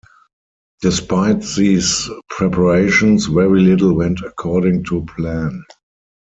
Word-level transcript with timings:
Despite 0.81 1.43
these 1.55 2.09
preparations, 2.31 3.27
very 3.27 3.59
little 3.61 3.93
went 3.93 4.21
according 4.21 4.83
to 4.85 5.05
plan. 5.05 5.63